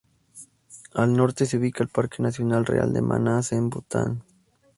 Al 0.95 1.13
norte 1.13 1.45
se 1.45 1.57
ubica 1.57 1.83
el 1.83 1.89
Parque 1.91 2.23
Nacional 2.23 2.65
Real 2.65 2.91
de 2.91 3.03
Manas, 3.03 3.51
en 3.51 3.69
Bután. 3.69 4.23